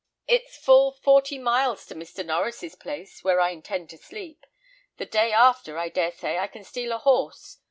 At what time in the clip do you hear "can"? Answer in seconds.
6.47-6.63